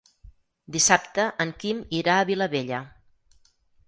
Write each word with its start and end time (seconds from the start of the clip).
Dissabte 0.75 1.25
en 1.45 1.51
Quim 1.63 1.83
irà 1.99 2.15
a 2.21 2.23
Vilabella. 2.31 2.81